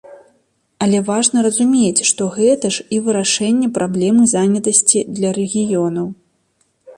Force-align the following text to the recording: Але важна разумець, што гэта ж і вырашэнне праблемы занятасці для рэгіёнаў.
Але 0.85 1.01
важна 1.09 1.43
разумець, 1.47 2.01
што 2.11 2.23
гэта 2.37 2.71
ж 2.77 2.85
і 2.97 2.99
вырашэнне 3.09 3.67
праблемы 3.77 4.23
занятасці 4.33 4.99
для 5.21 5.29
рэгіёнаў. 5.39 6.07